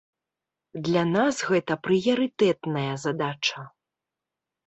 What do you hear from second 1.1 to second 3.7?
нас гэта прыярытэтная задача.